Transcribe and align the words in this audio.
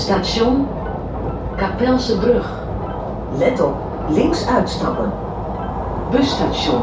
Station 0.00 0.66
Kapelse 1.56 2.18
Brug. 2.18 2.46
Let 3.38 3.60
op, 3.60 3.74
links 4.08 4.46
uitstappen. 4.46 5.12
Busstation. 6.10 6.82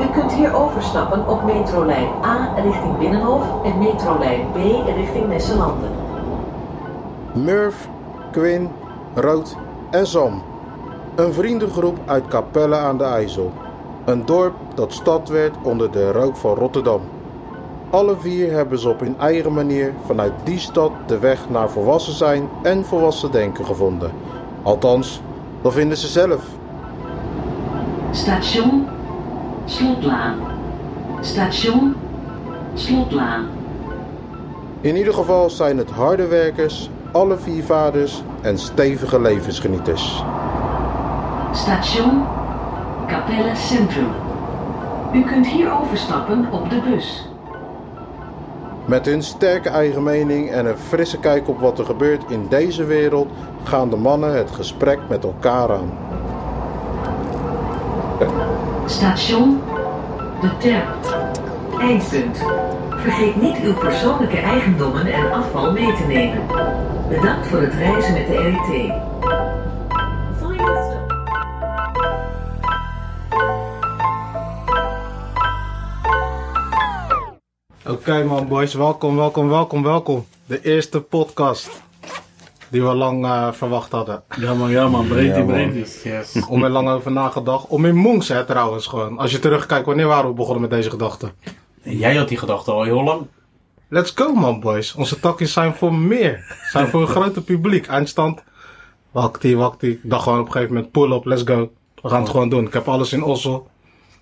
U 0.00 0.06
kunt 0.12 0.32
hier 0.32 0.54
overstappen 0.54 1.28
op 1.28 1.42
metrolijn 1.44 2.08
A 2.24 2.54
richting 2.62 2.98
Binnenhof 2.98 3.64
en 3.64 3.78
metrolijn 3.78 4.46
B 4.52 4.56
richting 4.96 5.28
Nesselanden. 5.28 5.90
Murph, 7.32 7.88
Quinn, 8.32 8.70
Rood 9.14 9.56
en 9.90 10.06
Sam. 10.06 10.42
Een 11.14 11.32
vriendengroep 11.32 11.98
uit 12.04 12.28
Capelle 12.28 12.76
aan 12.76 12.98
de 12.98 13.04
IJssel. 13.04 13.52
Een 14.04 14.24
dorp 14.24 14.54
dat 14.74 14.92
stad 14.92 15.28
werd 15.28 15.54
onder 15.62 15.90
de 15.90 16.12
rook 16.12 16.36
van 16.36 16.54
Rotterdam. 16.54 17.00
Alle 17.96 18.16
vier 18.16 18.52
hebben 18.52 18.78
ze 18.78 18.88
op 18.88 19.00
hun 19.00 19.18
eigen 19.18 19.52
manier 19.52 19.92
vanuit 20.06 20.32
die 20.44 20.58
stad 20.58 20.92
de 21.06 21.18
weg 21.18 21.48
naar 21.48 21.70
volwassen 21.70 22.12
zijn 22.12 22.48
en 22.62 22.84
volwassen 22.84 23.30
denken 23.32 23.64
gevonden. 23.64 24.10
Althans, 24.62 25.20
dat 25.62 25.72
vinden 25.72 25.96
ze 25.96 26.06
zelf. 26.06 26.44
Station 28.10 28.88
Slotlaan. 29.64 30.38
Station 31.20 31.94
Slotlaan. 32.74 33.46
In 34.80 34.96
ieder 34.96 35.14
geval 35.14 35.50
zijn 35.50 35.78
het 35.78 35.90
harde 35.90 36.26
werkers, 36.26 36.90
alle 37.12 37.36
vier 37.36 37.64
vaders 37.64 38.22
en 38.40 38.58
stevige 38.58 39.20
levensgenieters. 39.20 40.24
Station 41.52 42.24
Capelle 43.06 43.54
Centrum. 43.54 44.10
U 45.14 45.22
kunt 45.22 45.46
hier 45.46 45.72
overstappen 45.80 46.52
op 46.52 46.70
de 46.70 46.80
bus. 46.80 47.34
Met 48.86 49.06
hun 49.06 49.22
sterke 49.22 49.68
eigen 49.68 50.02
mening 50.02 50.50
en 50.50 50.66
een 50.66 50.78
frisse 50.78 51.18
kijk 51.18 51.48
op 51.48 51.60
wat 51.60 51.78
er 51.78 51.84
gebeurt 51.84 52.30
in 52.30 52.46
deze 52.48 52.84
wereld 52.84 53.28
gaan 53.64 53.90
de 53.90 53.96
mannen 53.96 54.36
het 54.36 54.50
gesprek 54.50 54.98
met 55.08 55.24
elkaar 55.24 55.72
aan. 55.72 55.92
Station 58.86 59.60
De 60.40 60.50
Terp. 60.58 61.16
Eindpunt. 61.80 62.38
Vergeet 62.90 63.40
niet 63.40 63.56
uw 63.62 63.74
persoonlijke 63.74 64.38
eigendommen 64.38 65.06
en 65.06 65.32
afval 65.32 65.72
mee 65.72 65.92
te 65.94 66.04
nemen. 66.06 66.42
Bedankt 67.08 67.46
voor 67.46 67.60
het 67.60 67.74
reizen 67.74 68.12
met 68.12 68.26
de 68.26 68.34
RET. 68.40 68.92
Oké 77.88 78.24
man 78.24 78.48
boys, 78.48 78.74
welkom, 78.74 79.16
welkom, 79.16 79.48
welkom, 79.48 79.82
welkom. 79.82 80.26
De 80.46 80.60
eerste 80.62 81.00
podcast 81.00 81.82
die 82.70 82.82
we 82.82 82.94
lang 82.94 83.24
eh, 83.24 83.52
verwacht 83.52 83.92
hadden. 83.92 84.22
Ja 84.36 84.54
man, 84.54 84.70
ja 84.70 84.88
man, 84.88 85.08
breed 85.08 85.34
die, 85.34 85.44
breed 85.44 85.72
die. 85.72 86.12
Yes. 86.12 86.46
Om 86.48 86.64
er 86.64 86.70
lang 86.70 86.88
over 86.88 87.12
nagedacht. 87.12 87.66
Om 87.66 87.84
in 87.84 87.96
monks 87.96 88.28
hè 88.28 88.44
trouwens 88.44 88.86
gewoon. 88.86 89.18
Als 89.18 89.30
je 89.30 89.38
terugkijkt, 89.38 89.86
wanneer 89.86 90.06
waren 90.06 90.28
we 90.30 90.34
begonnen 90.34 90.60
met 90.60 90.70
deze 90.70 90.90
gedachten? 90.90 91.32
En 91.82 91.96
jij 91.96 92.16
had 92.16 92.28
die 92.28 92.38
gedachte 92.38 92.70
al 92.70 92.82
heel 92.82 93.02
lang. 93.02 93.26
Let's 93.88 94.12
go 94.14 94.34
man 94.34 94.60
boys. 94.60 94.94
Onze 94.94 95.20
takjes 95.20 95.52
zijn 95.52 95.74
voor 95.74 95.94
meer. 95.94 96.58
Zijn 96.70 96.88
voor 96.88 97.00
een 97.00 97.08
groter 97.08 97.42
publiek. 97.42 97.86
Eindstand. 97.86 98.42
Wakti, 99.10 99.56
wakti. 99.56 99.90
Ik 99.90 100.00
dacht 100.02 100.22
gewoon 100.22 100.40
op 100.40 100.46
een 100.46 100.52
gegeven 100.52 100.74
moment 100.74 100.92
pull 100.92 101.12
up, 101.12 101.24
let's 101.24 101.42
go. 101.44 101.70
We 102.02 102.08
gaan 102.08 102.20
het 102.20 102.30
gewoon 102.30 102.48
doen. 102.48 102.66
Ik 102.66 102.72
heb 102.72 102.88
alles 102.88 103.12
in 103.12 103.22
Oslo. 103.22 103.66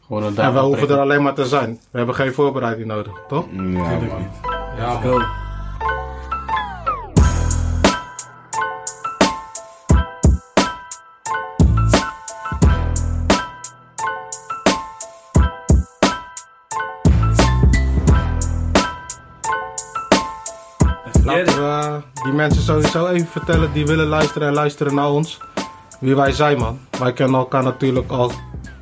Gewoon 0.07 0.23
een 0.23 0.37
En 0.37 0.53
we 0.53 0.59
hoeven 0.59 0.89
er 0.89 0.99
alleen 0.99 1.23
maar 1.23 1.35
te 1.35 1.47
zijn. 1.47 1.81
We 1.91 1.97
hebben 1.99 2.15
geen 2.15 2.35
voorbereiding 2.35 2.87
nodig, 2.87 3.13
toch? 3.29 3.47
Ja, 3.53 3.63
man. 3.63 4.31
Ja, 4.77 5.01
Go. 5.01 5.23
Laten 21.25 21.55
we 21.55 22.03
die 22.23 22.33
mensen 22.33 22.63
sowieso 22.63 23.07
even 23.07 23.27
vertellen 23.27 23.73
die 23.73 23.87
willen 23.87 24.07
luisteren 24.07 24.49
en 24.49 24.55
luisteren 24.55 24.95
naar 24.95 25.11
ons. 25.11 25.41
Wie 26.01 26.17
wij 26.17 26.33
zijn, 26.33 26.59
man. 26.59 26.79
Wij 26.99 27.13
kennen 27.13 27.39
elkaar 27.41 27.63
natuurlijk 27.63 28.11
al 28.11 28.33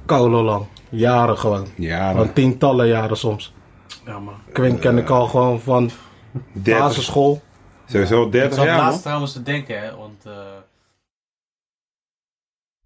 koude 0.07 0.37
lang. 0.37 0.67
Jaren 0.93 1.39
gewoon. 1.39 1.67
Ja, 1.77 2.15
Van 2.15 2.33
tientallen 2.33 2.87
jaren 2.87 3.17
soms. 3.17 3.53
Ja 4.07 4.19
man. 4.19 4.35
Quinn 4.53 4.79
ken 4.79 4.99
ik 4.99 5.09
al 5.11 5.27
gewoon 5.27 5.61
van 5.61 5.91
30, 6.53 6.83
basisschool. 6.83 7.43
sowieso 7.87 8.25
Ik 8.25 8.33
30 8.33 8.55
zat 8.55 8.65
jaar, 8.65 8.77
laatst 8.77 8.93
man. 8.93 9.01
trouwens 9.03 9.33
te 9.33 9.43
denken, 9.43 9.81
hè, 9.81 9.97
want 9.97 10.25
eh, 10.27 10.33